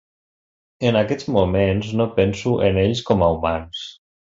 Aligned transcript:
En 0.89 0.97
aquests 1.01 1.27
moments, 1.35 1.91
no 2.01 2.09
penso 2.17 2.55
en 2.71 2.81
ells 2.87 3.05
com 3.11 3.25
a 3.27 3.31
humans. 3.37 3.87